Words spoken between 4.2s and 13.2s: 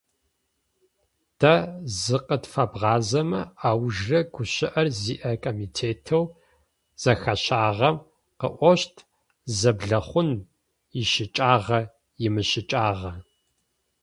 гущыӏэр зиӏэ комитетэу зэхащагъэм къыӏощт, зэблэхъун ищыкӏагъа-имыщыкӏагъа.